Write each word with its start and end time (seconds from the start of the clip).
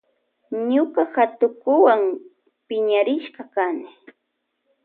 Ñuka 0.71 1.01
hatukuwa 1.13 1.93
piñarishka 2.67 3.41
kani. 3.53 3.87